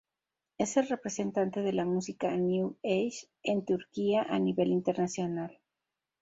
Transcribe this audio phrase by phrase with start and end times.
[0.57, 5.59] Es el representante de la música New Age en Turquía a nivel internacional.